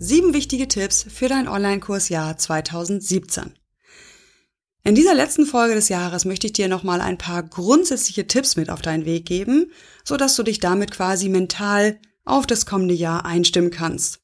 [0.00, 3.52] Sieben wichtige Tipps für dein Online-Kursjahr 2017.
[4.84, 8.70] In dieser letzten Folge des Jahres möchte ich dir nochmal ein paar grundsätzliche Tipps mit
[8.70, 9.72] auf deinen Weg geben,
[10.04, 14.20] so dass du dich damit quasi mental auf das kommende Jahr einstimmen kannst.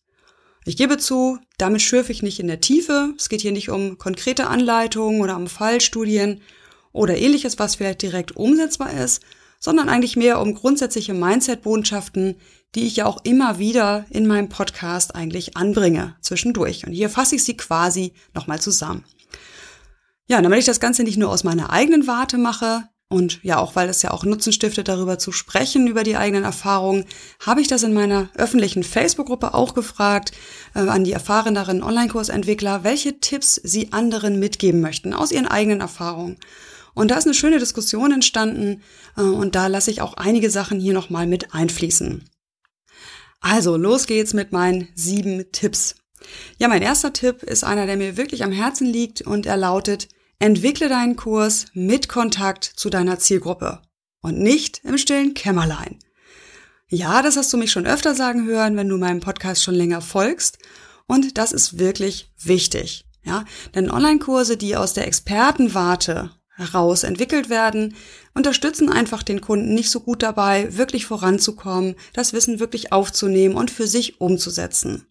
[0.65, 3.13] Ich gebe zu, damit schürfe ich nicht in der Tiefe.
[3.19, 6.41] Es geht hier nicht um konkrete Anleitungen oder um Fallstudien
[6.93, 9.23] oder ähnliches, was vielleicht direkt umsetzbar ist,
[9.61, 12.37] sondern eigentlich mehr um grundsätzliche Mindset-Botschaften,
[12.75, 16.87] die ich ja auch immer wieder in meinem Podcast eigentlich anbringe zwischendurch.
[16.87, 19.05] Und hier fasse ich sie quasi nochmal zusammen.
[20.27, 23.77] Ja, damit ich das Ganze nicht nur aus meiner eigenen Warte mache und ja auch,
[23.77, 27.05] weil es ja auch Nutzen stiftet, darüber zu sprechen, über die eigenen Erfahrungen,
[27.39, 30.33] habe ich das in meiner öffentlichen Facebook-Gruppe auch gefragt
[30.75, 36.39] äh, an die erfahreneren Online-Kursentwickler, welche Tipps sie anderen mitgeben möchten aus ihren eigenen Erfahrungen.
[36.95, 38.83] Und da ist eine schöne Diskussion entstanden
[39.17, 42.29] äh, und da lasse ich auch einige Sachen hier nochmal mit einfließen.
[43.41, 45.97] Also, los geht's mit meinen sieben Tipps.
[46.59, 50.09] Ja, mein erster Tipp ist einer, der mir wirklich am Herzen liegt und er lautet,
[50.39, 53.83] entwickle deinen Kurs mit Kontakt zu deiner Zielgruppe
[54.23, 55.99] und nicht im stillen Kämmerlein.
[56.89, 60.01] Ja, das hast du mich schon öfter sagen hören, wenn du meinem Podcast schon länger
[60.01, 60.59] folgst
[61.07, 63.05] und das ist wirklich wichtig.
[63.25, 67.95] Ja, denn Online-Kurse, die aus der Expertenwarte heraus entwickelt werden,
[68.33, 73.71] unterstützen einfach den Kunden nicht so gut dabei, wirklich voranzukommen, das Wissen wirklich aufzunehmen und
[73.71, 75.07] für sich umzusetzen.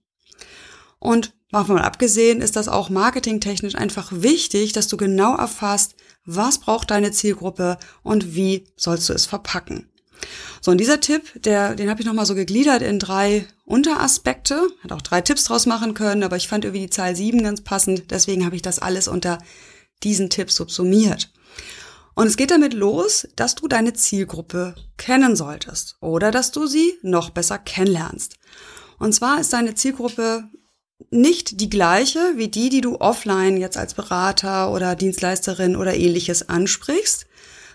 [1.00, 5.96] Und davon abgesehen ist das auch marketingtechnisch einfach wichtig, dass du genau erfasst,
[6.26, 9.90] was braucht deine Zielgruppe und wie sollst du es verpacken.
[10.62, 14.70] So, und dieser Tipp, der, den habe ich nochmal so gegliedert in drei Unteraspekte.
[14.82, 17.60] Hat auch drei Tipps draus machen können, aber ich fand irgendwie die Zahl sieben ganz
[17.62, 18.12] passend.
[18.12, 19.40] Deswegen habe ich das alles unter
[20.04, 21.32] diesen Tipp subsumiert.
[22.16, 26.94] Und es geht damit los, dass du deine Zielgruppe kennen solltest oder dass du sie
[27.02, 28.38] noch besser kennenlernst.
[29.00, 30.50] Und zwar ist deine Zielgruppe
[31.10, 36.48] nicht die gleiche wie die, die du offline jetzt als Berater oder Dienstleisterin oder ähnliches
[36.50, 37.26] ansprichst,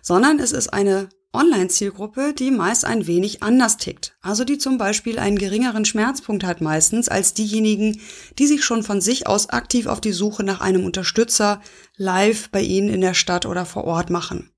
[0.02, 4.16] sondern es ist eine Online-Zielgruppe, die meist ein wenig anders tickt.
[4.20, 8.00] Also die zum Beispiel einen geringeren Schmerzpunkt hat meistens als diejenigen,
[8.38, 11.60] die sich schon von sich aus aktiv auf die Suche nach einem Unterstützer
[11.96, 14.50] live bei Ihnen in der Stadt oder vor Ort machen.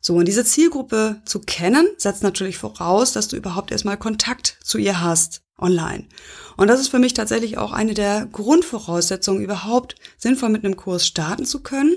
[0.00, 4.78] So, und diese Zielgruppe zu kennen, setzt natürlich voraus, dass du überhaupt erstmal Kontakt zu
[4.78, 6.08] ihr hast online.
[6.56, 11.06] Und das ist für mich tatsächlich auch eine der Grundvoraussetzungen, überhaupt sinnvoll mit einem Kurs
[11.06, 11.96] starten zu können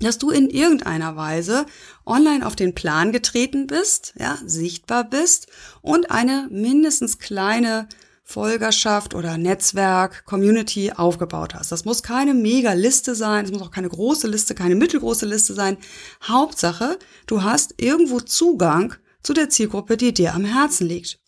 [0.00, 1.66] dass du in irgendeiner Weise
[2.04, 5.46] online auf den Plan getreten bist, ja, sichtbar bist
[5.80, 7.88] und eine mindestens kleine
[8.28, 11.70] Folgerschaft oder Netzwerk, Community aufgebaut hast.
[11.70, 15.78] Das muss keine Mega-Liste sein, es muss auch keine große Liste, keine mittelgroße Liste sein.
[16.24, 16.98] Hauptsache,
[17.28, 21.20] du hast irgendwo Zugang zu der Zielgruppe, die dir am Herzen liegt.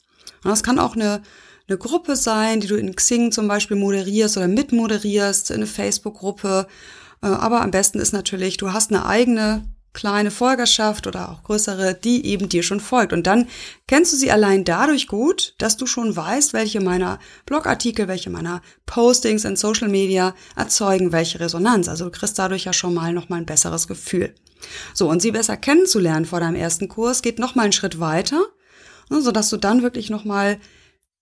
[0.43, 1.23] Und das kann auch eine,
[1.69, 6.67] eine Gruppe sein, die du in Xing zum Beispiel moderierst oder mitmoderierst, eine Facebook-Gruppe
[7.27, 9.65] aber am besten ist natürlich, du hast eine eigene
[9.99, 13.13] kleine Folgerschaft oder auch größere, die eben dir schon folgt.
[13.13, 13.49] Und dann
[13.89, 18.63] kennst du sie allein dadurch gut, dass du schon weißt, welche meiner Blogartikel, welche meiner
[18.87, 21.89] Postings in Social Media erzeugen welche Resonanz.
[21.89, 24.35] Also du kriegst dadurch ja schon mal nochmal ein besseres Gefühl.
[24.95, 28.41] So, und sie besser kennenzulernen vor deinem ersten Kurs geht nochmal einen Schritt weiter,
[29.11, 30.59] ne, sodass du dann wirklich nochmal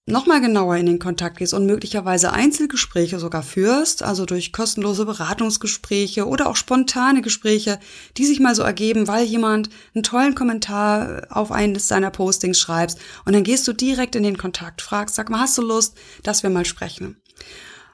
[0.06, 6.26] nochmal genauer in den Kontakt gehst und möglicherweise Einzelgespräche sogar führst, also durch kostenlose Beratungsgespräche
[6.26, 7.80] oder auch spontane Gespräche,
[8.16, 12.98] die sich mal so ergeben, weil jemand einen tollen Kommentar auf eines seiner Postings schreibst
[13.24, 16.44] und dann gehst du direkt in den Kontakt, fragst, sag mal, hast du Lust, dass
[16.44, 17.20] wir mal sprechen?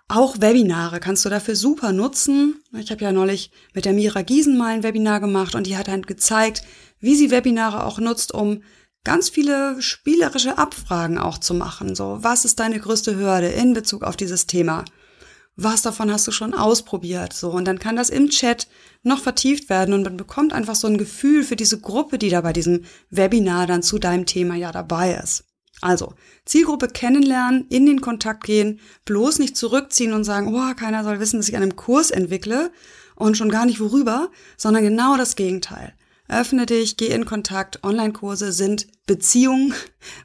[0.09, 2.63] Auch Webinare kannst du dafür super nutzen.
[2.79, 5.89] Ich habe ja neulich mit der Mira Giesen mal ein Webinar gemacht und die hat
[5.89, 6.63] dann gezeigt,
[7.01, 8.63] wie sie Webinare auch nutzt, um
[9.05, 11.95] ganz viele spielerische Abfragen auch zu machen.
[11.95, 14.85] So, was ist deine größte Hürde in Bezug auf dieses Thema?
[15.57, 17.35] Was davon hast du schon ausprobiert?
[17.35, 18.69] So, und dann kann das im Chat
[19.03, 22.41] noch vertieft werden und man bekommt einfach so ein Gefühl für diese Gruppe, die da
[22.41, 25.45] bei diesem Webinar dann zu deinem Thema ja dabei ist.
[25.83, 26.15] Also,
[26.47, 31.39] Zielgruppe kennenlernen, in den Kontakt gehen, bloß nicht zurückziehen und sagen, oh, keiner soll wissen,
[31.39, 32.71] dass ich an einem Kurs entwickle
[33.17, 35.93] und schon gar nicht worüber, sondern genau das Gegenteil.
[36.33, 37.83] Öffne dich, geh in Kontakt.
[37.83, 39.75] Online-Kurse sind Beziehungen,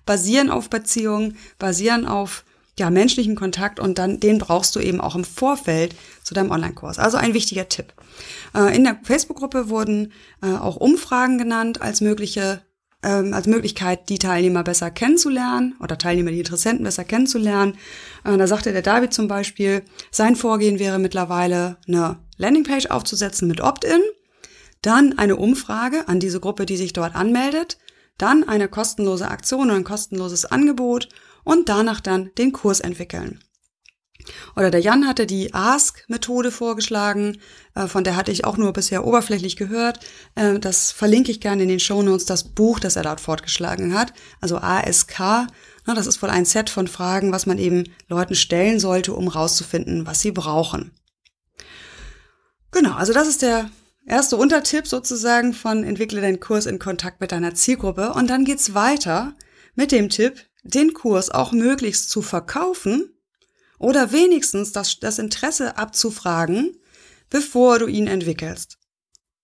[0.05, 2.43] basieren auf Beziehungen, basieren auf
[2.79, 6.99] ja, menschlichen Kontakt und dann den brauchst du eben auch im Vorfeld zu deinem Online-Kurs.
[6.99, 7.93] Also ein wichtiger Tipp.
[8.55, 10.13] Äh, in der Facebook-Gruppe wurden
[10.43, 12.61] äh, auch Umfragen genannt als mögliche
[13.03, 17.77] ähm, als Möglichkeit, die Teilnehmer besser kennenzulernen oder Teilnehmer, die Interessenten besser kennenzulernen.
[18.23, 23.61] Äh, da sagte der David zum Beispiel, sein Vorgehen wäre mittlerweile eine Landingpage aufzusetzen mit
[23.61, 24.01] Opt-in,
[24.87, 27.77] dann eine Umfrage an diese Gruppe, die sich dort anmeldet,
[28.17, 31.09] dann eine kostenlose Aktion oder ein kostenloses Angebot
[31.43, 33.43] und danach dann den Kurs entwickeln.
[34.55, 37.37] Oder der Jan hatte die Ask-Methode vorgeschlagen,
[37.75, 39.99] äh, von der hatte ich auch nur bisher oberflächlich gehört.
[40.35, 43.93] Äh, das verlinke ich gerne in den Show Notes, das Buch, das er dort fortgeschlagen
[43.93, 44.13] hat.
[44.41, 45.47] Also ASK,
[45.85, 50.07] das ist wohl ein Set von Fragen, was man eben Leuten stellen sollte, um rauszufinden,
[50.07, 50.91] was sie brauchen.
[52.71, 53.69] Genau, also das ist der
[54.07, 58.13] erste Untertipp sozusagen von entwickle deinen Kurs in Kontakt mit deiner Zielgruppe.
[58.13, 59.35] Und dann geht's weiter
[59.75, 63.13] mit dem Tipp, den Kurs auch möglichst zu verkaufen
[63.77, 66.77] oder wenigstens das, das Interesse abzufragen,
[67.29, 68.79] bevor du ihn entwickelst.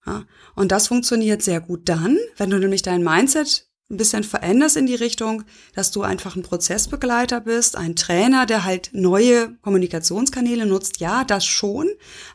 [0.06, 0.26] Ja,
[0.56, 4.86] und das funktioniert sehr gut dann, wenn du nämlich dein Mindset ein bisschen veränderst in
[4.86, 5.44] die Richtung,
[5.76, 11.00] dass du einfach ein Prozessbegleiter bist, ein Trainer, der halt neue Kommunikationskanäle nutzt.
[11.00, 11.90] Ja, das schon,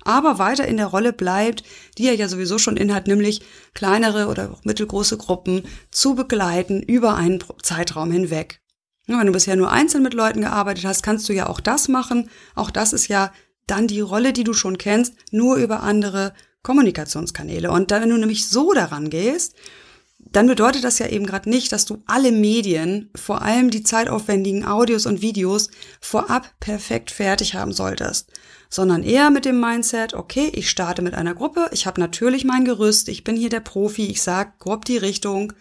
[0.05, 1.65] aber weiter in der Rolle bleibt,
[1.97, 3.43] die er ja sowieso schon inhat, nämlich
[3.75, 8.61] kleinere oder auch mittelgroße Gruppen zu begleiten über einen Zeitraum hinweg.
[9.07, 12.29] Wenn du bisher nur einzeln mit Leuten gearbeitet hast, kannst du ja auch das machen.
[12.55, 13.33] Auch das ist ja
[13.67, 17.71] dann die Rolle, die du schon kennst, nur über andere Kommunikationskanäle.
[17.71, 19.55] Und wenn du nämlich so daran gehst,
[20.33, 24.65] dann bedeutet das ja eben gerade nicht, dass du alle Medien, vor allem die zeitaufwendigen
[24.65, 25.71] Audios und Videos,
[26.01, 28.31] vorab perfekt fertig haben solltest,
[28.69, 32.65] sondern eher mit dem Mindset, okay, ich starte mit einer Gruppe, ich habe natürlich mein
[32.65, 35.53] Gerüst, ich bin hier der Profi, ich sag grob die Richtung,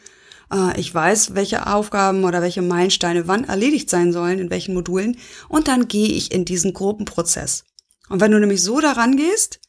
[0.51, 5.17] äh, ich weiß, welche Aufgaben oder welche Meilensteine wann erledigt sein sollen, in welchen Modulen,
[5.49, 7.63] und dann gehe ich in diesen Gruppenprozess.
[8.09, 9.59] Und wenn du nämlich so daran gehst,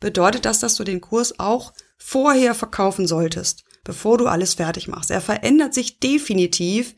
[0.00, 5.10] bedeutet das, dass du den Kurs auch vorher verkaufen solltest, bevor du alles fertig machst.
[5.10, 6.94] Er verändert sich definitiv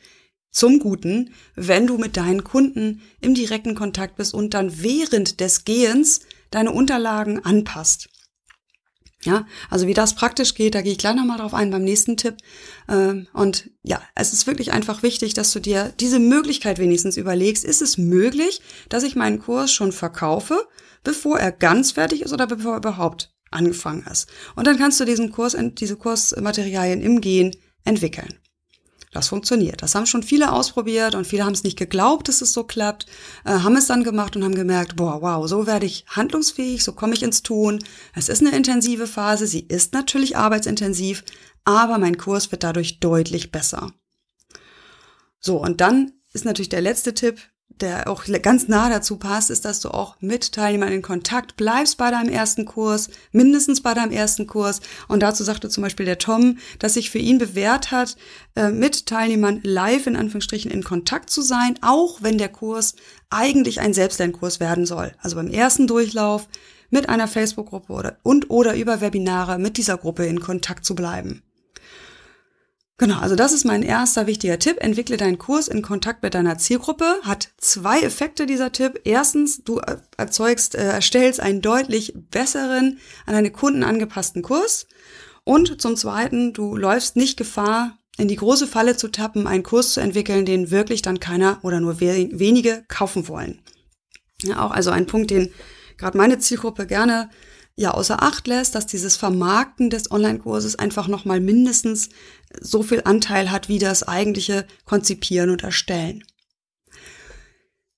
[0.51, 5.65] zum Guten, wenn du mit deinen Kunden im direkten Kontakt bist und dann während des
[5.65, 6.21] Gehens
[6.51, 8.09] deine Unterlagen anpasst.
[9.25, 12.17] Ja, also wie das praktisch geht, da gehe ich gleich nochmal drauf ein beim nächsten
[12.17, 12.39] Tipp.
[12.89, 17.65] Ähm, und ja, es ist wirklich einfach wichtig, dass du dir diese Möglichkeit wenigstens überlegst.
[17.65, 20.67] Ist es möglich, dass ich meinen Kurs schon verkaufe,
[21.05, 24.29] bevor er ganz fertig ist oder bevor er überhaupt angefangen ist?
[24.57, 27.55] Und dann kannst du diesen Kurs, diese Kursmaterialien im Gehen
[27.85, 28.35] entwickeln.
[29.13, 29.83] Das funktioniert.
[29.83, 33.05] Das haben schon viele ausprobiert und viele haben es nicht geglaubt, dass es so klappt,
[33.45, 36.93] äh, haben es dann gemacht und haben gemerkt, boah, wow, so werde ich handlungsfähig, so
[36.95, 37.79] komme ich ins Tun.
[38.15, 41.25] Es ist eine intensive Phase, sie ist natürlich arbeitsintensiv,
[41.65, 43.93] aber mein Kurs wird dadurch deutlich besser.
[45.41, 47.39] So, und dann ist natürlich der letzte Tipp,
[47.81, 51.97] der auch ganz nah dazu passt, ist, dass du auch mit Teilnehmern in Kontakt bleibst
[51.97, 54.81] bei deinem ersten Kurs, mindestens bei deinem ersten Kurs.
[55.09, 58.17] Und dazu sagte zum Beispiel der Tom, dass sich für ihn bewährt hat,
[58.55, 62.95] äh, mit Teilnehmern live in Anführungsstrichen in Kontakt zu sein, auch wenn der Kurs
[63.31, 65.13] eigentlich ein Selbstlernkurs werden soll.
[65.19, 66.49] Also beim ersten Durchlauf
[66.91, 71.43] mit einer Facebook-Gruppe oder, und oder über Webinare mit dieser Gruppe in Kontakt zu bleiben.
[72.99, 74.77] Genau, also das ist mein erster wichtiger Tipp.
[74.81, 77.17] Entwickle deinen Kurs in Kontakt mit deiner Zielgruppe.
[77.23, 79.01] Hat zwei Effekte dieser Tipp.
[79.05, 79.81] Erstens, du
[80.17, 84.87] erzeugst, äh, erstellst einen deutlich besseren, an deine Kunden angepassten Kurs.
[85.45, 89.95] Und zum Zweiten, du läufst nicht Gefahr, in die große Falle zu tappen, einen Kurs
[89.95, 93.63] zu entwickeln, den wirklich dann keiner oder nur wenige kaufen wollen.
[94.43, 95.53] Ja, auch also ein Punkt, den
[95.97, 97.31] gerade meine Zielgruppe gerne
[97.77, 102.11] ja außer Acht lässt, dass dieses Vermarkten des Online-Kurses einfach nochmal mindestens
[102.61, 106.25] so viel Anteil hat wie das eigentliche Konzipieren und Erstellen.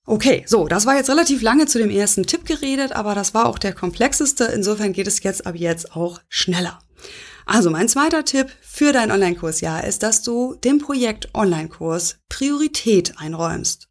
[0.06, 3.46] Okay, so, das war jetzt relativ lange zu dem ersten Tipp geredet, aber das war
[3.46, 4.44] auch der komplexeste.
[4.44, 6.78] Insofern geht es jetzt ab jetzt auch schneller.
[7.46, 13.18] Also mein zweiter Tipp für dein Online-Kurs ja ist, dass du dem Projekt Online-Kurs Priorität
[13.18, 13.88] einräumst.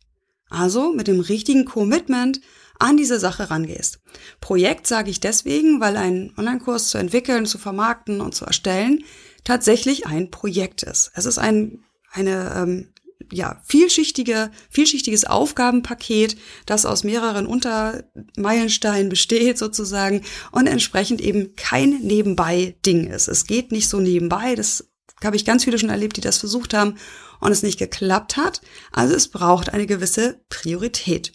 [0.50, 2.42] Also mit dem richtigen Commitment
[2.84, 4.00] an diese Sache rangehst.
[4.42, 9.04] Projekt sage ich deswegen, weil ein Online-Kurs zu entwickeln, zu vermarkten und zu erstellen
[9.44, 11.12] tatsächlich ein Projekt ist.
[11.16, 12.94] Es ist ein, eine ähm,
[13.32, 20.22] ja, vielschichtige, vielschichtiges Aufgabenpaket, das aus mehreren Untermeilensteinen besteht sozusagen
[20.52, 23.28] und entsprechend eben kein Nebenbei-Ding ist.
[23.28, 24.90] Es geht nicht so nebenbei, das
[25.24, 26.96] habe ich ganz viele schon erlebt, die das versucht haben
[27.40, 28.62] und es nicht geklappt hat.
[28.92, 31.32] Also es braucht eine gewisse Priorität.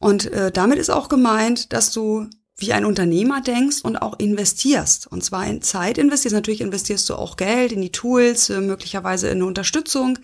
[0.00, 2.26] Und äh, damit ist auch gemeint, dass du
[2.56, 5.06] wie ein Unternehmer denkst und auch investierst.
[5.06, 6.34] Und zwar in Zeit investierst.
[6.34, 10.18] Natürlich investierst du auch Geld in die Tools, äh, möglicherweise in eine Unterstützung.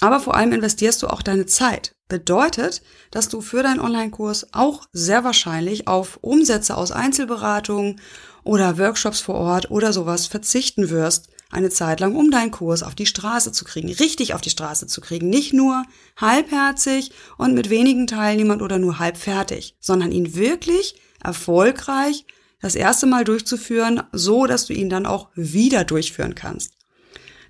[0.00, 1.94] Aber vor allem investierst du auch deine Zeit.
[2.08, 8.00] Bedeutet, dass du für deinen Online-Kurs auch sehr wahrscheinlich auf Umsätze aus Einzelberatungen
[8.42, 12.94] oder Workshops vor Ort oder sowas verzichten wirst, eine Zeit lang, um deinen Kurs auf
[12.94, 15.30] die Straße zu kriegen, richtig auf die Straße zu kriegen.
[15.30, 15.84] Nicht nur
[16.16, 22.26] halbherzig und mit wenigen Teilnehmern oder nur halb fertig, sondern ihn wirklich erfolgreich
[22.60, 26.72] das erste Mal durchzuführen, so dass du ihn dann auch wieder durchführen kannst.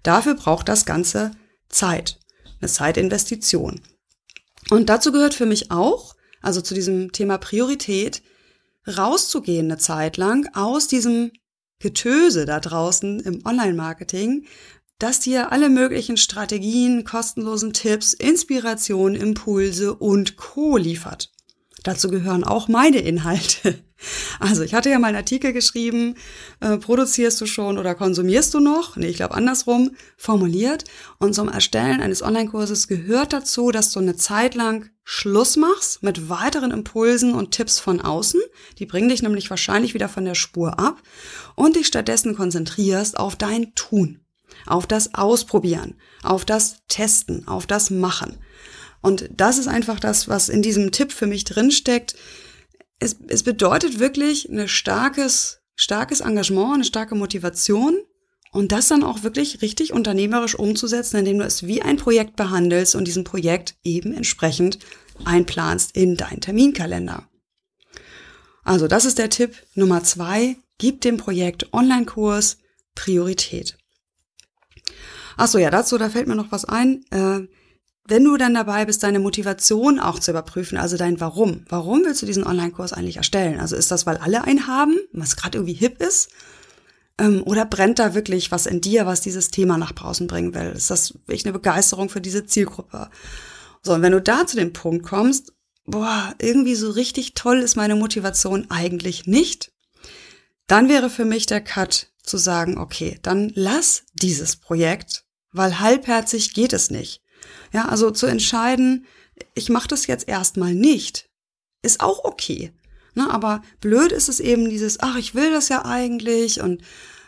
[0.02, 1.30] Dafür braucht das Ganze
[1.68, 2.18] Zeit,
[2.60, 3.80] eine Zeitinvestition.
[4.70, 8.22] Und dazu gehört für mich auch, also zu diesem Thema Priorität,
[8.86, 11.32] rauszugehen eine Zeit lang aus diesem
[11.84, 14.46] Getöse da draußen im Online-Marketing,
[14.98, 21.30] das dir alle möglichen Strategien, kostenlosen Tipps, Inspirationen, Impulse und Co liefert.
[21.82, 23.84] Dazu gehören auch meine Inhalte.
[24.40, 26.16] Also ich hatte ja mal einen Artikel geschrieben,
[26.60, 28.96] äh, produzierst du schon oder konsumierst du noch?
[28.96, 30.84] Nee, ich glaube andersrum formuliert.
[31.18, 36.30] Und zum Erstellen eines Online-Kurses gehört dazu, dass du eine Zeit lang Schluss machst mit
[36.30, 38.40] weiteren Impulsen und Tipps von außen.
[38.78, 41.02] Die bringen dich nämlich wahrscheinlich wieder von der Spur ab
[41.54, 44.20] und dich stattdessen konzentrierst auf dein Tun,
[44.66, 48.38] auf das Ausprobieren, auf das Testen, auf das Machen.
[49.02, 52.16] Und das ist einfach das, was in diesem Tipp für mich drinsteckt.
[53.04, 57.98] Es, es bedeutet wirklich ein starkes, starkes Engagement, eine starke Motivation
[58.50, 62.94] und das dann auch wirklich richtig unternehmerisch umzusetzen, indem du es wie ein Projekt behandelst
[62.94, 64.78] und diesem Projekt eben entsprechend
[65.24, 67.28] einplanst in deinen Terminkalender.
[68.62, 70.56] Also das ist der Tipp Nummer zwei.
[70.78, 72.56] Gib dem Projekt Online-Kurs
[72.94, 73.76] Priorität.
[75.36, 77.04] Ach so, ja, dazu, da fällt mir noch was ein.
[77.10, 77.48] Äh,
[78.06, 81.64] wenn du dann dabei bist, deine Motivation auch zu überprüfen, also dein Warum.
[81.68, 83.60] Warum willst du diesen Online-Kurs eigentlich erstellen?
[83.60, 86.28] Also ist das, weil alle einen haben, was gerade irgendwie hip ist?
[87.16, 90.72] Ähm, oder brennt da wirklich was in dir, was dieses Thema nach draußen bringen will?
[90.76, 93.08] Ist das wirklich eine Begeisterung für diese Zielgruppe?
[93.82, 95.52] So, und wenn du da zu dem Punkt kommst,
[95.86, 99.72] boah, irgendwie so richtig toll ist meine Motivation eigentlich nicht,
[100.66, 106.52] dann wäre für mich der Cut zu sagen, okay, dann lass dieses Projekt, weil halbherzig
[106.54, 107.23] geht es nicht.
[107.72, 109.06] Ja, also zu entscheiden,
[109.54, 111.28] ich mache das jetzt erstmal nicht,
[111.82, 112.72] ist auch okay.
[113.16, 116.82] Ne, aber blöd ist es eben dieses, ach, ich will das ja eigentlich und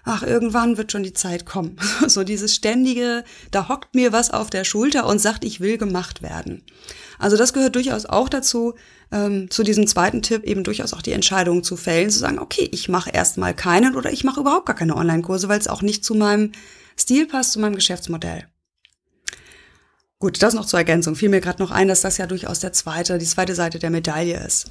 [0.07, 1.77] ach, irgendwann wird schon die Zeit kommen.
[2.09, 6.23] So dieses ständige, da hockt mir was auf der Schulter und sagt, ich will gemacht
[6.23, 6.63] werden.
[7.19, 8.75] Also das gehört durchaus auch dazu,
[9.13, 12.69] ähm, zu diesem zweiten Tipp eben durchaus auch die Entscheidung zu fällen, zu sagen, okay,
[12.73, 16.05] ich mache erstmal keinen oder ich mache überhaupt gar keine Online-Kurse, weil es auch nicht
[16.05, 16.53] zu meinem
[16.99, 18.49] Stil passt, zu meinem Geschäftsmodell.
[20.19, 21.15] Gut, das noch zur Ergänzung.
[21.15, 23.91] Fiel mir gerade noch ein, dass das ja durchaus der zweite, die zweite Seite der
[23.91, 24.71] Medaille ist.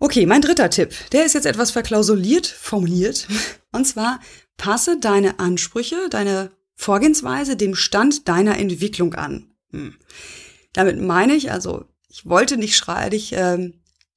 [0.00, 3.26] Okay, mein dritter Tipp, der ist jetzt etwas verklausuliert formuliert.
[3.72, 4.20] Und zwar,
[4.56, 9.50] passe deine Ansprüche, deine Vorgehensweise dem Stand deiner Entwicklung an.
[9.72, 9.96] Hm.
[10.72, 13.72] Damit meine ich, also, ich wollte nicht schreidig äh,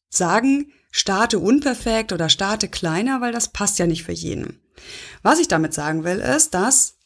[0.09, 4.59] sagen, starte unperfekt oder starte kleiner, weil das passt ja nicht für jeden.
[5.23, 6.97] Was ich damit sagen will, ist, dass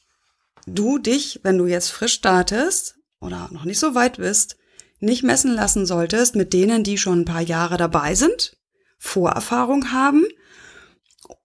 [0.65, 4.57] du dich, wenn du jetzt frisch startest oder noch nicht so weit bist,
[4.99, 8.57] nicht messen lassen solltest mit denen, die schon ein paar Jahre dabei sind,
[8.97, 10.25] Vorerfahrung haben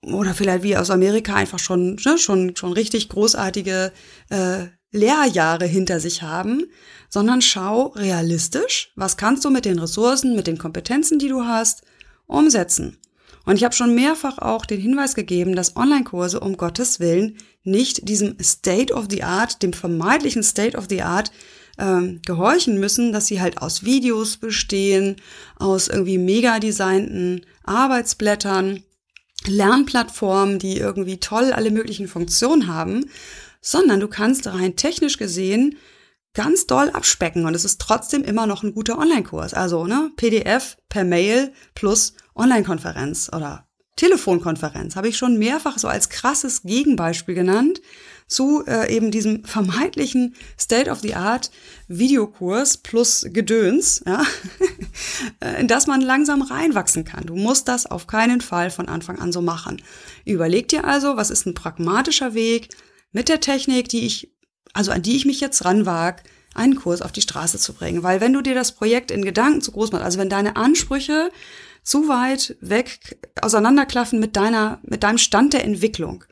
[0.03, 3.93] oder vielleicht wie aus Amerika einfach schon ne, schon schon richtig großartige
[4.29, 6.65] äh, Lehrjahre hinter sich haben,
[7.09, 11.83] sondern schau realistisch, was kannst du mit den Ressourcen, mit den Kompetenzen, die du hast,
[12.27, 12.99] umsetzen.
[13.45, 18.09] Und ich habe schon mehrfach auch den Hinweis gegeben, dass Online-Kurse um Gottes Willen nicht
[18.09, 21.31] diesem State of the Art, dem vermeintlichen State of the Art
[21.81, 25.17] ähm, gehorchen müssen, dass sie halt aus Videos bestehen,
[25.57, 28.85] aus irgendwie mega designten Arbeitsblättern,
[29.47, 33.07] Lernplattformen, die irgendwie toll alle möglichen Funktionen haben,
[33.61, 35.77] sondern du kannst rein technisch gesehen
[36.35, 39.55] ganz doll abspecken und es ist trotzdem immer noch ein guter Online-Kurs.
[39.55, 46.09] Also ne, PDF per Mail plus Online-Konferenz oder Telefonkonferenz habe ich schon mehrfach so als
[46.09, 47.81] krasses Gegenbeispiel genannt
[48.31, 51.51] zu äh, eben diesem vermeintlichen State-of-the-Art
[51.89, 54.25] Videokurs plus Gedöns, ja,
[55.59, 57.27] in das man langsam reinwachsen kann.
[57.27, 59.83] Du musst das auf keinen Fall von Anfang an so machen.
[60.25, 62.69] Überleg dir also, was ist ein pragmatischer Weg
[63.13, 64.33] mit der Technik, die ich,
[64.73, 66.23] also an die ich mich jetzt ranwag,
[66.55, 68.03] einen Kurs auf die Straße zu bringen.
[68.03, 71.31] Weil wenn du dir das Projekt in Gedanken zu groß machst, also wenn deine Ansprüche
[71.83, 76.25] zu weit weg auseinanderklaffen mit deiner, mit deinem Stand der Entwicklung,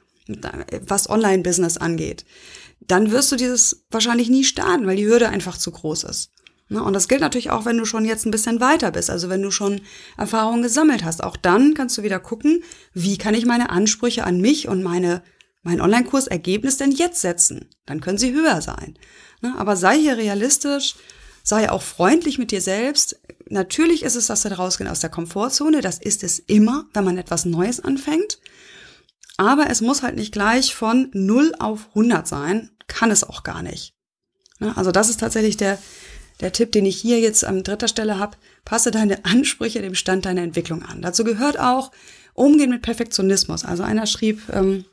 [0.86, 2.24] was Online-Business angeht,
[2.80, 6.30] dann wirst du dieses wahrscheinlich nie starten, weil die Hürde einfach zu groß ist.
[6.70, 9.30] Ne, und das gilt natürlich auch, wenn du schon jetzt ein bisschen weiter bist, also
[9.30, 9.80] wenn du schon
[10.18, 11.24] Erfahrungen gesammelt hast.
[11.24, 15.22] Auch dann kannst du wieder gucken, wie kann ich meine Ansprüche an mich und meine,
[15.62, 17.70] mein Online-Kurs-Ergebnis denn jetzt setzen?
[17.86, 18.98] Dann können sie höher sein.
[19.40, 20.96] Ne, aber sei hier realistisch,
[21.42, 23.18] sei auch freundlich mit dir selbst.
[23.48, 25.80] Natürlich ist es das rausgehen aus der Komfortzone.
[25.80, 28.38] Das ist es immer, wenn man etwas Neues anfängt.
[29.38, 32.70] Aber es muss halt nicht gleich von 0 auf 100 sein.
[32.88, 33.94] Kann es auch gar nicht.
[34.58, 35.78] Ne, also das ist tatsächlich der,
[36.40, 38.36] der Tipp, den ich hier jetzt an dritter Stelle habe.
[38.64, 41.00] Passe deine Ansprüche dem Stand deiner Entwicklung an.
[41.00, 41.92] Dazu gehört auch
[42.34, 43.64] Umgehen mit Perfektionismus.
[43.64, 44.84] Also einer schrieb, ähm,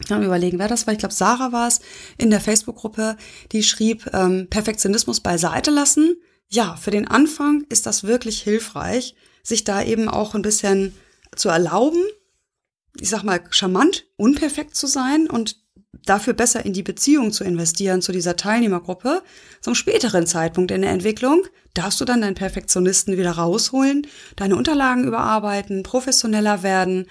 [0.00, 0.92] ich kann mir überlegen, wer das war.
[0.92, 1.80] Ich glaube, Sarah war es
[2.18, 3.16] in der Facebook-Gruppe,
[3.52, 6.16] die schrieb, ähm, Perfektionismus beiseite lassen.
[6.48, 10.94] Ja, für den Anfang ist das wirklich hilfreich, sich da eben auch ein bisschen
[11.34, 12.02] zu erlauben,
[13.00, 15.56] ich sag mal, charmant, unperfekt zu sein und
[16.04, 19.22] dafür besser in die Beziehung zu investieren zu dieser Teilnehmergruppe.
[19.60, 25.04] Zum späteren Zeitpunkt in der Entwicklung darfst du dann deinen Perfektionisten wieder rausholen, deine Unterlagen
[25.04, 27.06] überarbeiten, professioneller werden,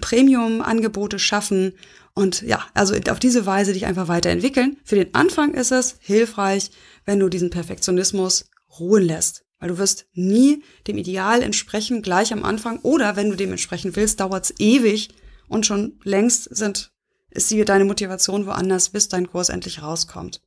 [0.00, 1.74] Premium-Angebote schaffen
[2.14, 4.76] und ja, also auf diese Weise dich einfach weiterentwickeln.
[4.84, 6.70] Für den Anfang ist es hilfreich,
[7.04, 8.46] wenn du diesen Perfektionismus
[8.78, 9.43] ruhen lässt.
[9.64, 12.80] Weil du wirst nie dem Ideal entsprechen, gleich am Anfang.
[12.80, 15.08] Oder wenn du dem entsprechen willst, dauert es ewig
[15.48, 16.92] und schon längst sind,
[17.30, 20.42] ist die, deine Motivation woanders, bis dein Kurs endlich rauskommt.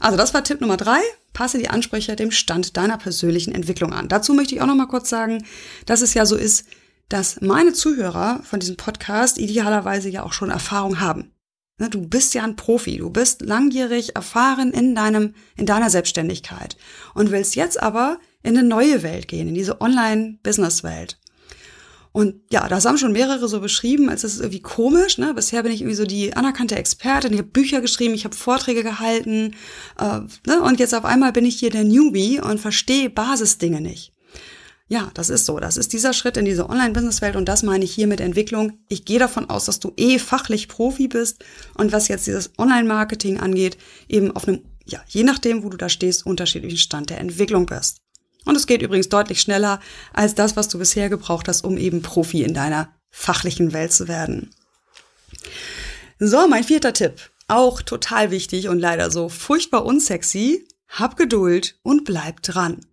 [0.00, 1.00] Also das war Tipp Nummer drei.
[1.34, 4.08] Passe die Ansprüche dem Stand deiner persönlichen Entwicklung an.
[4.08, 5.44] Dazu möchte ich auch noch mal kurz sagen,
[5.84, 6.64] dass es ja so ist,
[7.10, 11.33] dass meine Zuhörer von diesem Podcast idealerweise ja auch schon Erfahrung haben.
[11.76, 16.76] Ne, du bist ja ein Profi, du bist langjährig erfahren in deinem, in deiner Selbstständigkeit
[17.14, 21.18] und willst jetzt aber in eine neue Welt gehen, in diese Online-Business-Welt.
[22.12, 25.18] Und ja, das haben schon mehrere so beschrieben, als ist irgendwie komisch.
[25.18, 25.34] Ne?
[25.34, 28.84] Bisher bin ich irgendwie so die anerkannte Expertin, ich habe Bücher geschrieben, ich habe Vorträge
[28.84, 29.56] gehalten
[29.98, 30.62] äh, ne?
[30.62, 34.13] und jetzt auf einmal bin ich hier der Newbie und verstehe Basisdinge nicht.
[34.94, 35.58] Ja, das ist so.
[35.58, 38.78] Das ist dieser Schritt in diese Online-Business-Welt und das meine ich hier mit Entwicklung.
[38.88, 41.44] Ich gehe davon aus, dass du eh fachlich Profi bist
[41.76, 43.76] und was jetzt dieses Online-Marketing angeht,
[44.08, 47.96] eben auf einem, ja, je nachdem, wo du da stehst, unterschiedlichen Stand der Entwicklung bist.
[48.44, 49.80] Und es geht übrigens deutlich schneller
[50.12, 54.06] als das, was du bisher gebraucht hast, um eben Profi in deiner fachlichen Welt zu
[54.06, 54.54] werden.
[56.20, 57.32] So, mein vierter Tipp.
[57.48, 60.68] Auch total wichtig und leider so furchtbar unsexy.
[60.86, 62.86] Hab Geduld und bleib dran.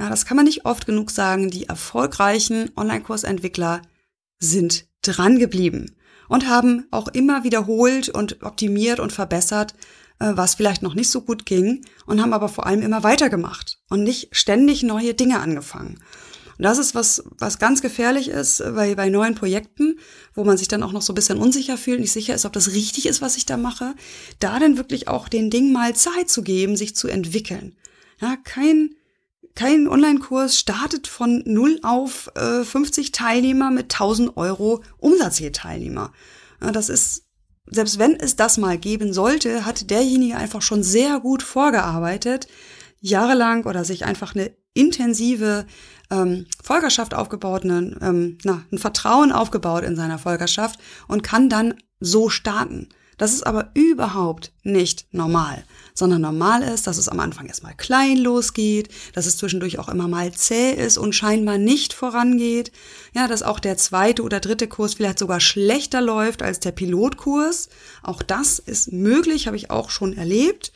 [0.00, 1.50] Ja, das kann man nicht oft genug sagen.
[1.50, 3.82] Die erfolgreichen Online-Kursentwickler
[4.38, 5.94] sind dran geblieben
[6.26, 9.74] und haben auch immer wiederholt und optimiert und verbessert,
[10.18, 13.78] äh, was vielleicht noch nicht so gut ging und haben aber vor allem immer weitergemacht
[13.90, 16.00] und nicht ständig neue Dinge angefangen.
[16.56, 19.98] Und das ist was, was ganz gefährlich ist bei, bei neuen Projekten,
[20.32, 22.54] wo man sich dann auch noch so ein bisschen unsicher fühlt, nicht sicher ist, ob
[22.54, 23.94] das richtig ist, was ich da mache,
[24.38, 27.76] da dann wirklich auch den Dingen mal Zeit zu geben, sich zu entwickeln.
[28.18, 28.94] Ja, kein,
[29.54, 36.12] kein Online-Kurs startet von 0 auf äh, 50 Teilnehmer mit 1000 Euro Umsatz je Teilnehmer.
[36.62, 37.24] Ja, das ist,
[37.66, 42.46] selbst wenn es das mal geben sollte, hat derjenige einfach schon sehr gut vorgearbeitet,
[43.00, 45.66] jahrelang oder sich einfach eine intensive
[46.10, 51.74] ähm, Folgerschaft aufgebaut, einen, ähm, na, ein Vertrauen aufgebaut in seiner Folgerschaft und kann dann
[51.98, 52.88] so starten.
[53.20, 58.16] Das ist aber überhaupt nicht normal, sondern normal ist, dass es am Anfang erstmal klein
[58.16, 62.72] losgeht, dass es zwischendurch auch immer mal zäh ist und scheinbar nicht vorangeht.
[63.12, 67.68] Ja, dass auch der zweite oder dritte Kurs vielleicht sogar schlechter läuft als der Pilotkurs.
[68.02, 70.72] Auch das ist möglich, habe ich auch schon erlebt.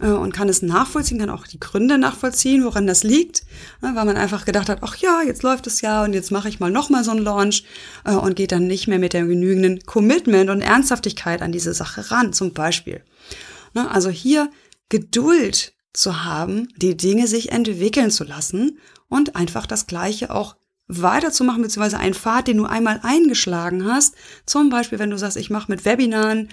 [0.00, 3.42] Äh, und kann es nachvollziehen, kann auch die Gründe nachvollziehen, woran das liegt,
[3.82, 6.48] ne, weil man einfach gedacht hat, ach ja, jetzt läuft es ja und jetzt mache
[6.48, 7.64] ich mal nochmal so einen Launch
[8.04, 12.10] äh, und geht dann nicht mehr mit der genügenden Commitment und Ernsthaftigkeit an diese Sache
[12.10, 13.02] ran, zum Beispiel.
[13.74, 14.50] Ne, also hier
[14.88, 20.56] Geduld zu haben, die Dinge sich entwickeln zu lassen und einfach das Gleiche auch
[20.86, 24.14] weiterzumachen, beziehungsweise einen Pfad, den du einmal eingeschlagen hast.
[24.46, 26.48] Zum Beispiel, wenn du sagst, ich mache mit Webinaren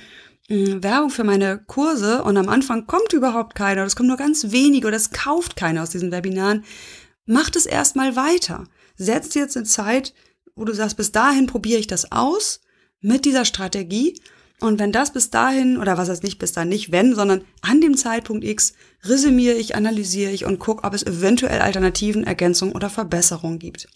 [0.47, 4.51] Werbung für meine Kurse und am Anfang kommt überhaupt keiner, oder es kommt nur ganz
[4.51, 6.63] wenig oder es kauft keiner aus diesen Webinaren,
[7.25, 8.65] macht es erstmal weiter.
[8.95, 10.13] Setzt jetzt eine Zeit,
[10.55, 12.61] wo du sagst, bis dahin probiere ich das aus
[13.01, 14.19] mit dieser Strategie
[14.61, 17.81] und wenn das bis dahin, oder was heißt nicht bis dahin, nicht wenn, sondern an
[17.81, 22.89] dem Zeitpunkt X resümiere ich, analysiere ich und gucke, ob es eventuell Alternativen, Ergänzungen oder
[22.89, 23.87] Verbesserungen gibt.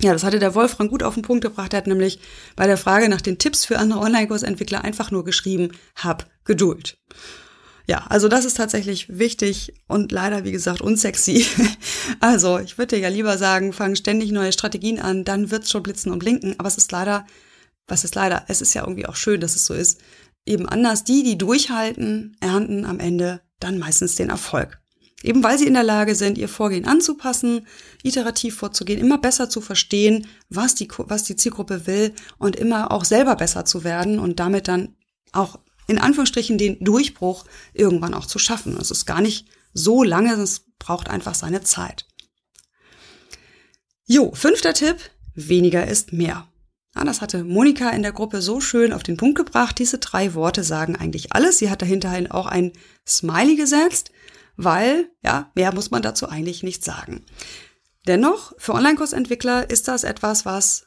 [0.00, 1.72] Ja, das hatte der Wolfram gut auf den Punkt gebracht.
[1.72, 2.18] Er hat nämlich
[2.56, 6.98] bei der Frage nach den Tipps für andere Online-Kursentwickler einfach nur geschrieben, hab Geduld.
[7.86, 11.46] Ja, also das ist tatsächlich wichtig und leider, wie gesagt, unsexy.
[12.20, 15.82] Also ich würde dir ja lieber sagen, fang ständig neue Strategien an, dann wird's schon
[15.82, 16.54] blitzen und blinken.
[16.58, 17.26] Aber es ist leider,
[17.86, 20.00] was ist leider, es ist ja irgendwie auch schön, dass es so ist,
[20.46, 21.04] eben anders.
[21.04, 24.80] Die, die durchhalten, ernten am Ende dann meistens den Erfolg.
[25.24, 27.66] Eben weil sie in der Lage sind, ihr Vorgehen anzupassen,
[28.02, 33.06] iterativ vorzugehen, immer besser zu verstehen, was die, was die Zielgruppe will und immer auch
[33.06, 34.96] selber besser zu werden und damit dann
[35.32, 38.76] auch in Anführungsstrichen den Durchbruch irgendwann auch zu schaffen.
[38.78, 42.06] Es ist gar nicht so lange, es braucht einfach seine Zeit.
[44.04, 44.98] Jo, fünfter Tipp,
[45.34, 46.48] weniger ist mehr.
[46.94, 49.78] Ja, das hatte Monika in der Gruppe so schön auf den Punkt gebracht.
[49.78, 51.58] Diese drei Worte sagen eigentlich alles.
[51.58, 52.72] Sie hat dahinterhin auch ein
[53.08, 54.10] Smiley gesetzt,
[54.56, 57.24] weil, ja, mehr muss man dazu eigentlich nicht sagen.
[58.06, 60.86] Dennoch, für Online-Kursentwickler ist das etwas, was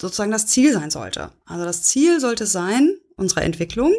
[0.00, 1.30] sozusagen das Ziel sein sollte.
[1.46, 3.94] Also das Ziel sollte sein, unsere Entwicklung,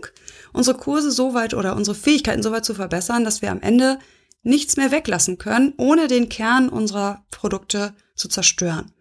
[0.53, 3.99] unsere Kurse so weit oder unsere Fähigkeiten so weit zu verbessern, dass wir am Ende
[4.43, 8.91] nichts mehr weglassen können, ohne den Kern unserer Produkte zu zerstören.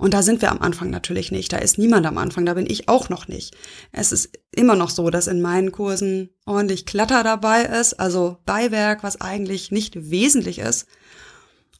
[0.00, 1.52] Und da sind wir am Anfang natürlich nicht.
[1.52, 2.46] Da ist niemand am Anfang.
[2.46, 3.54] Da bin ich auch noch nicht.
[3.92, 8.00] Es ist immer noch so, dass in meinen Kursen ordentlich Klatter dabei ist.
[8.00, 10.86] Also Beiwerk, was eigentlich nicht wesentlich ist.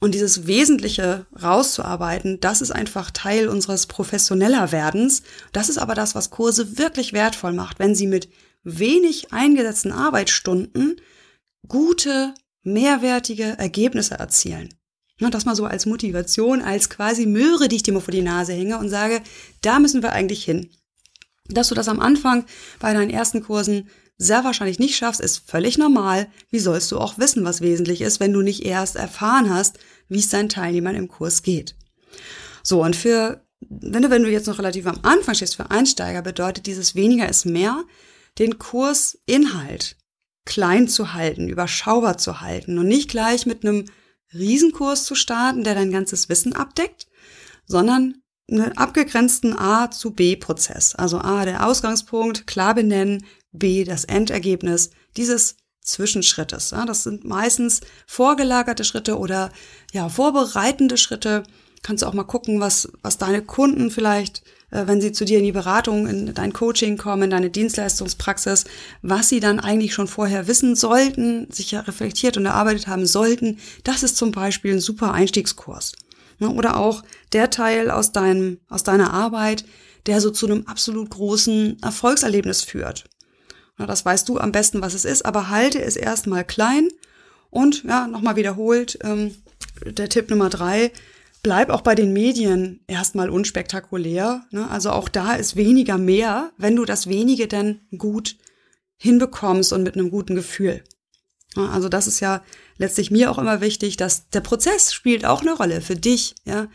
[0.00, 5.22] Und dieses Wesentliche rauszuarbeiten, das ist einfach Teil unseres professioneller Werdens.
[5.52, 8.28] Das ist aber das, was Kurse wirklich wertvoll macht, wenn sie mit
[8.64, 11.00] wenig eingesetzten Arbeitsstunden
[11.68, 14.74] gute, mehrwertige Ergebnisse erzielen.
[15.28, 18.52] Das mal so als Motivation, als quasi Möhre, die ich dir mal vor die Nase
[18.52, 19.20] hänge und sage,
[19.61, 20.70] da müssen wir eigentlich hin.
[21.48, 22.46] Dass du das am Anfang
[22.78, 26.28] bei deinen ersten Kursen sehr wahrscheinlich nicht schaffst, ist völlig normal.
[26.50, 29.78] Wie sollst du auch wissen, was wesentlich ist, wenn du nicht erst erfahren hast,
[30.09, 31.74] wie es deinen Teilnehmern im Kurs geht?
[32.62, 36.22] So, und für, wenn du, wenn du jetzt noch relativ am Anfang stehst, für Einsteiger
[36.22, 37.85] bedeutet dieses weniger ist mehr,
[38.38, 39.96] den Kursinhalt
[40.44, 43.87] klein zu halten, überschaubar zu halten und nicht gleich mit einem
[44.34, 47.06] Riesenkurs zu starten, der dein ganzes Wissen abdeckt,
[47.66, 50.94] sondern einen abgegrenzten A zu B Prozess.
[50.94, 56.70] Also A der Ausgangspunkt, klar benennen, B das Endergebnis dieses Zwischenschrittes.
[56.70, 59.50] Ja, das sind meistens vorgelagerte Schritte oder
[59.92, 61.42] ja, vorbereitende Schritte.
[61.82, 65.44] Kannst du auch mal gucken, was, was deine Kunden vielleicht wenn sie zu dir in
[65.44, 68.64] die Beratung, in dein Coaching kommen, in deine Dienstleistungspraxis,
[69.02, 73.59] was sie dann eigentlich schon vorher wissen sollten, sich ja reflektiert und erarbeitet haben sollten.
[73.85, 75.92] Das ist zum Beispiel ein super Einstiegskurs.
[76.38, 77.02] Ne, oder auch
[77.33, 79.64] der Teil aus deinem, aus deiner Arbeit,
[80.06, 83.04] der so zu einem absolut großen Erfolgserlebnis führt.
[83.76, 86.88] Das weißt du am besten, was es ist, aber halte es erstmal klein
[87.50, 89.35] und ja, nochmal wiederholt, ähm,
[89.85, 90.92] der Tipp Nummer drei,
[91.42, 94.44] bleib auch bei den Medien erstmal unspektakulär.
[94.50, 94.70] Ne?
[94.70, 98.37] Also auch da ist weniger mehr, wenn du das wenige denn gut
[98.96, 100.83] hinbekommst und mit einem guten Gefühl.
[101.57, 102.42] Also das ist ja
[102.79, 106.68] letztlich mir auch immer wichtig, dass der Prozess spielt auch eine Rolle für dich, ja.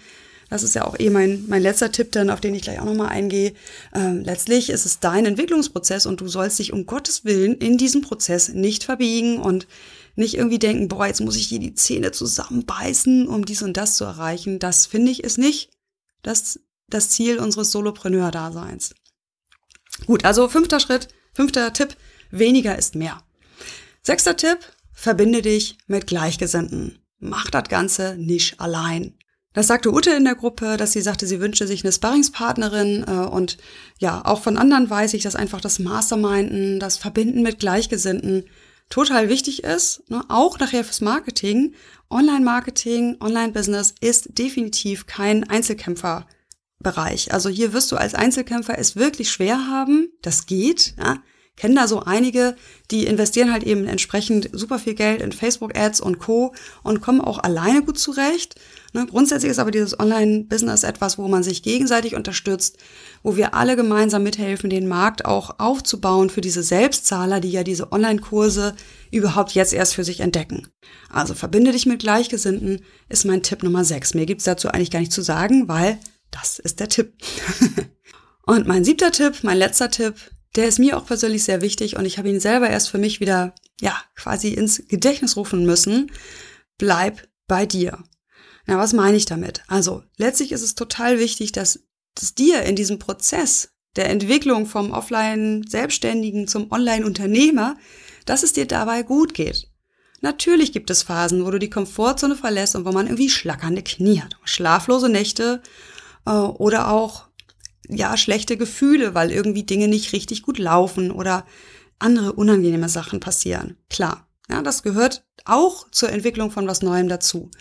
[0.47, 2.86] Das ist ja auch eh mein, mein letzter Tipp, dann, auf den ich gleich auch
[2.86, 3.54] nochmal eingehe.
[3.95, 8.01] Ähm, letztlich ist es dein Entwicklungsprozess und du sollst dich um Gottes Willen in diesem
[8.01, 9.65] Prozess nicht verbiegen und
[10.15, 13.95] nicht irgendwie denken, boah, jetzt muss ich hier die Zähne zusammenbeißen, um dies und das
[13.95, 14.60] zu erreichen.
[14.60, 15.71] Das finde ich ist nicht
[16.23, 18.95] das, das Ziel unseres Solopreneur-Daseins.
[20.06, 21.95] Gut, also fünfter Schritt, fünfter Tipp,
[22.32, 23.21] weniger ist mehr.
[24.01, 24.60] Sechster Tipp,
[24.93, 26.99] verbinde dich mit Gleichgesinnten.
[27.19, 29.17] Mach das Ganze nicht allein.
[29.54, 33.12] Das sagte Ute in der Gruppe, dass sie sagte, sie wünsche sich eine Sparringspartnerin äh,
[33.12, 33.58] und
[33.99, 38.43] ja, auch von anderen weiß ich, dass einfach das Masterminden, das Verbinden mit Gleichgesinnten
[38.89, 41.73] total wichtig ist, ne, auch nachher fürs Marketing.
[42.09, 47.33] Online-Marketing, Online-Business ist definitiv kein Einzelkämpferbereich.
[47.33, 50.09] Also hier wirst du als Einzelkämpfer es wirklich schwer haben.
[50.21, 51.17] Das geht, ja.
[51.57, 52.55] Kennen da so einige,
[52.91, 56.53] die investieren halt eben entsprechend super viel Geld in Facebook-Ads und Co.
[56.83, 58.55] und kommen auch alleine gut zurecht.
[58.91, 59.05] Ne?
[59.09, 62.77] Grundsätzlich ist aber dieses Online-Business etwas, wo man sich gegenseitig unterstützt,
[63.23, 67.91] wo wir alle gemeinsam mithelfen, den Markt auch aufzubauen für diese Selbstzahler, die ja diese
[67.91, 68.75] Online-Kurse
[69.11, 70.67] überhaupt jetzt erst für sich entdecken.
[71.09, 74.13] Also verbinde dich mit Gleichgesinnten ist mein Tipp Nummer 6.
[74.13, 75.99] Mir gibt's dazu eigentlich gar nicht zu sagen, weil
[76.31, 77.13] das ist der Tipp.
[78.45, 80.15] und mein siebter Tipp, mein letzter Tipp,
[80.55, 83.19] der ist mir auch persönlich sehr wichtig und ich habe ihn selber erst für mich
[83.19, 86.11] wieder, ja, quasi ins Gedächtnis rufen müssen.
[86.77, 88.03] Bleib bei dir.
[88.65, 89.63] Na, was meine ich damit?
[89.67, 91.79] Also, letztlich ist es total wichtig, dass
[92.19, 97.77] es dir in diesem Prozess der Entwicklung vom Offline-Selbstständigen zum Online-Unternehmer,
[98.25, 99.69] dass es dir dabei gut geht.
[100.21, 104.21] Natürlich gibt es Phasen, wo du die Komfortzone verlässt und wo man irgendwie schlackernde Knie
[104.21, 105.61] hat, schlaflose Nächte
[106.25, 107.27] äh, oder auch
[107.89, 111.45] ja schlechte Gefühle, weil irgendwie Dinge nicht richtig gut laufen oder
[111.99, 113.77] andere unangenehme Sachen passieren.
[113.89, 117.51] Klar, ja, das gehört auch zur Entwicklung von was Neuem dazu.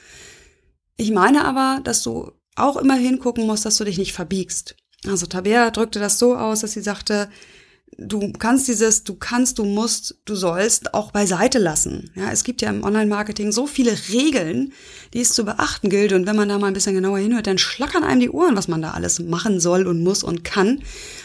[0.96, 4.76] Ich meine aber, dass du auch immer hingucken musst, dass du dich nicht verbiegst.
[5.06, 7.28] Also Tabea drückte das so aus, dass sie sagte,
[7.98, 12.10] du kannst dieses, du kannst, du musst, du sollst auch beiseite lassen.
[12.14, 14.72] Ja, es gibt ja im Online-Marketing so viele Regeln,
[15.12, 16.12] die es zu beachten gilt.
[16.12, 18.68] Und wenn man da mal ein bisschen genauer hinhört, dann schlackern einem die Ohren, was
[18.68, 20.82] man da alles machen soll und muss und kann.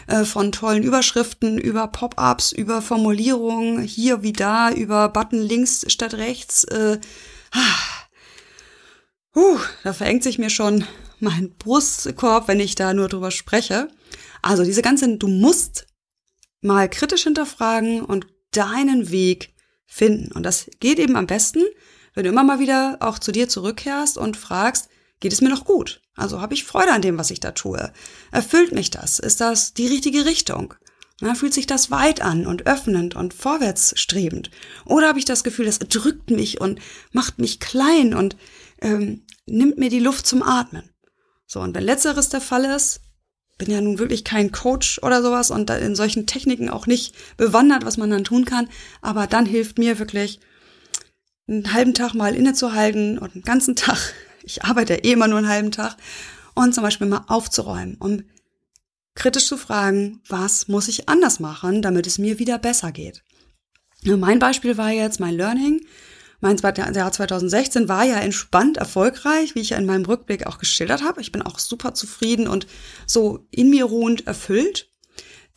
[0.08, 6.16] Äh, von tollen Überschriften über Pop-ups, über Formulierungen, hier wie da, über Button links statt
[6.16, 6.64] rechts.
[6.66, 7.00] Äh,
[7.52, 8.00] ah,
[9.36, 10.86] uh, da verengt sich mir schon
[11.20, 13.90] mein Brustkorb, wenn ich da nur drüber spreche.
[14.42, 15.86] Also diese ganzen, du musst
[16.62, 19.54] mal kritisch hinterfragen und deinen Weg
[19.86, 20.32] finden.
[20.32, 21.64] Und das geht eben am besten,
[22.14, 25.66] wenn du immer mal wieder auch zu dir zurückkehrst und fragst, geht es mir noch
[25.66, 26.02] gut?
[26.16, 27.92] Also habe ich Freude an dem, was ich da tue?
[28.32, 29.20] Erfüllt mich das?
[29.20, 30.74] Ist das die richtige Richtung?
[31.22, 34.52] Na, fühlt sich das weit an und öffnend und vorwärtsstrebend?
[34.86, 36.80] Oder habe ich das Gefühl, das drückt mich und
[37.12, 38.38] macht mich klein und
[38.82, 40.90] ähm, nimmt mir die Luft zum Atmen?
[41.46, 43.02] So, und wenn letzteres der Fall ist,
[43.60, 47.86] bin ja nun wirklich kein Coach oder sowas und in solchen Techniken auch nicht bewandert,
[47.86, 48.68] was man dann tun kann.
[49.02, 50.40] Aber dann hilft mir wirklich,
[51.48, 55.38] einen halben Tag mal innezuhalten und einen ganzen Tag, ich arbeite ja eh immer nur
[55.38, 55.96] einen halben Tag,
[56.56, 58.24] und zum Beispiel mal aufzuräumen, um
[59.16, 63.24] kritisch zu fragen, was muss ich anders machen, damit es mir wieder besser geht.
[64.04, 65.86] Mein Beispiel war jetzt mein Learning.
[66.42, 71.04] Mein Jahr 2016 war ja entspannt erfolgreich, wie ich ja in meinem Rückblick auch geschildert
[71.04, 71.22] habe.
[71.22, 72.66] Ich bin auch super zufrieden und
[73.06, 74.90] so in mir ruhend erfüllt.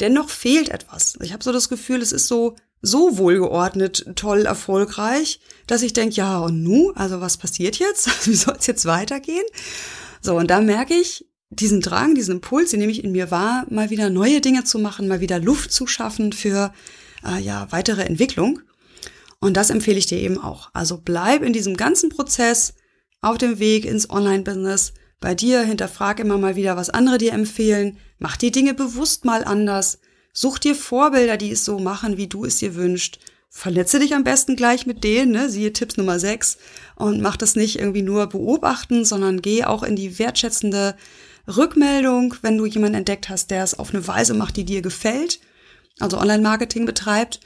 [0.01, 1.17] Dennoch fehlt etwas.
[1.23, 6.17] Ich habe so das Gefühl, es ist so so wohlgeordnet, toll, erfolgreich, dass ich denke,
[6.17, 8.27] ja und nu, also was passiert jetzt?
[8.27, 9.45] Wie soll es jetzt weitergehen?
[10.21, 13.67] So, und da merke ich diesen Drang, diesen Impuls, den nehme ich in mir wahr,
[13.71, 16.73] mal wieder neue Dinge zu machen, mal wieder Luft zu schaffen für
[17.25, 18.61] äh, ja weitere Entwicklung.
[19.43, 20.71] Und das empfehle ich dir eben auch.
[20.73, 22.75] Also bleib in diesem ganzen Prozess
[23.21, 24.93] auf dem Weg ins Online-Business.
[25.19, 27.99] Bei dir hinterfrag immer mal wieder, was andere dir empfehlen.
[28.21, 29.99] Mach die Dinge bewusst mal anders.
[30.33, 33.19] Such dir Vorbilder, die es so machen, wie du es dir wünschst.
[33.49, 35.51] Verletze dich am besten gleich mit denen, ne?
[35.51, 36.59] siehe Tipps Nummer 6.
[36.95, 40.95] Und mach das nicht irgendwie nur beobachten, sondern geh auch in die wertschätzende
[41.49, 45.41] Rückmeldung, wenn du jemanden entdeckt hast, der es auf eine Weise macht, die dir gefällt.
[45.99, 47.41] Also Online-Marketing betreibt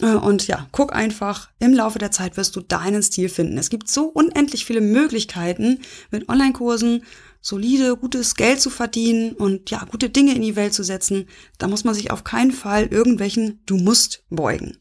[0.00, 3.56] und ja, guck einfach, im Laufe der Zeit wirst du deinen Stil finden.
[3.56, 5.80] Es gibt so unendlich viele Möglichkeiten,
[6.10, 7.02] mit Online-Kursen
[7.40, 11.28] solide, gutes Geld zu verdienen und ja, gute Dinge in die Welt zu setzen.
[11.58, 14.76] Da muss man sich auf keinen Fall irgendwelchen Du musst beugen.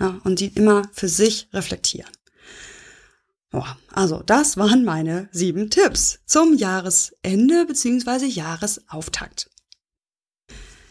[0.00, 2.10] Ja, und die immer für sich reflektieren.
[3.50, 8.26] Boah, also das waren meine sieben Tipps zum Jahresende bzw.
[8.26, 9.50] Jahresauftakt.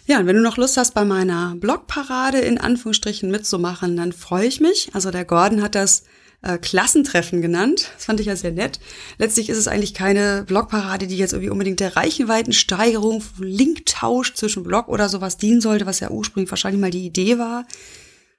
[0.08, 4.46] Ja, und wenn du noch Lust hast, bei meiner Blogparade in Anführungsstrichen mitzumachen, dann freue
[4.46, 4.90] ich mich.
[4.94, 6.04] Also der Gordon hat das
[6.44, 7.90] äh, Klassentreffen genannt.
[7.96, 8.80] Das fand ich ja sehr nett.
[9.18, 14.90] Letztlich ist es eigentlich keine Blogparade, die jetzt irgendwie unbedingt der Reichenweitensteigerung, Linktausch zwischen Blog
[14.90, 17.66] oder sowas dienen sollte, was ja ursprünglich wahrscheinlich mal die Idee war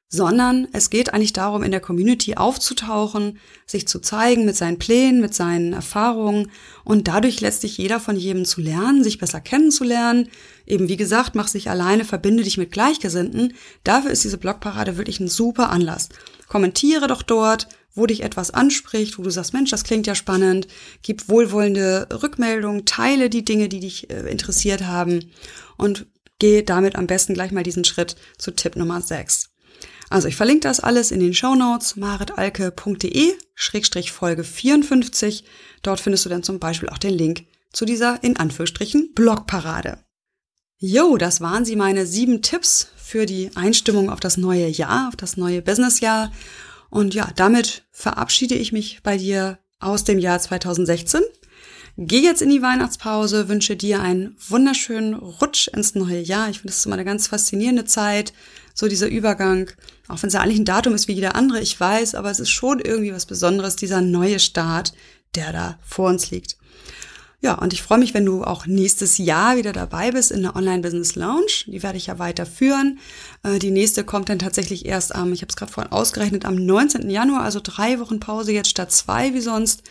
[0.08, 5.20] sondern es geht eigentlich darum, in der Community aufzutauchen, sich zu zeigen mit seinen Plänen,
[5.20, 6.50] mit seinen Erfahrungen
[6.84, 10.28] und dadurch letztlich jeder von jedem zu lernen, sich besser kennenzulernen.
[10.64, 13.54] Eben wie gesagt, mach sich alleine, verbinde dich mit Gleichgesinnten.
[13.82, 16.08] Dafür ist diese Blogparade wirklich ein super Anlass.
[16.46, 17.66] Kommentiere doch dort,
[17.96, 20.68] wo dich etwas anspricht, wo du sagst, Mensch, das klingt ja spannend,
[21.02, 25.30] gib wohlwollende Rückmeldungen, teile die Dinge, die dich äh, interessiert haben
[25.76, 26.06] und
[26.38, 29.48] geh damit am besten gleich mal diesen Schritt zu Tipp Nummer 6.
[30.08, 35.44] Also ich verlinke das alles in den Show Notes maritalke.de Schrägstrich Folge 54.
[35.82, 39.98] Dort findest du dann zum Beispiel auch den Link zu dieser in Anführungsstrichen Blogparade.
[40.78, 45.16] Jo, das waren sie meine sieben Tipps für die Einstimmung auf das neue Jahr, auf
[45.16, 46.30] das neue Businessjahr.
[46.90, 51.22] Und ja, damit verabschiede ich mich bei dir aus dem Jahr 2016.
[51.98, 56.50] Geh jetzt in die Weihnachtspause, wünsche dir einen wunderschönen Rutsch ins neue Jahr.
[56.50, 58.34] Ich finde, ist immer eine ganz faszinierende Zeit
[58.76, 59.70] so dieser Übergang,
[60.06, 62.38] auch wenn es ja eigentlich ein Datum ist wie jeder andere, ich weiß, aber es
[62.38, 64.92] ist schon irgendwie was Besonderes, dieser neue Start,
[65.34, 66.56] der da vor uns liegt.
[67.40, 70.56] Ja, und ich freue mich, wenn du auch nächstes Jahr wieder dabei bist in der
[70.56, 71.64] Online Business Lounge.
[71.66, 72.98] Die werde ich ja weiterführen.
[73.42, 76.56] Äh, die nächste kommt dann tatsächlich erst am, ich habe es gerade vorhin ausgerechnet, am
[76.56, 77.08] 19.
[77.08, 79.82] Januar, also drei Wochen Pause jetzt statt zwei wie sonst.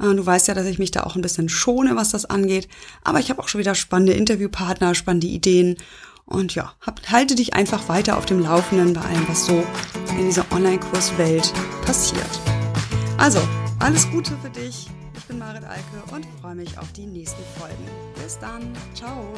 [0.00, 2.68] Äh, du weißt ja, dass ich mich da auch ein bisschen schone, was das angeht.
[3.04, 5.76] Aber ich habe auch schon wieder spannende Interviewpartner, spannende Ideen.
[6.26, 9.64] Und ja, hab, halte dich einfach weiter auf dem Laufenden bei allem, was so
[10.18, 11.52] in dieser Online-Kurswelt
[11.84, 12.40] passiert.
[13.18, 13.40] Also,
[13.78, 14.88] alles Gute für dich.
[15.16, 17.86] Ich bin Marit Alke und freue mich auf die nächsten Folgen.
[18.22, 18.72] Bis dann.
[18.94, 19.34] Ciao.